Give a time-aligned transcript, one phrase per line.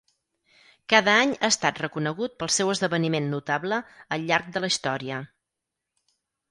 [0.93, 3.81] Cada any ha estat reconegut pel seu esdeveniment notable
[4.17, 5.23] al llarg de la història.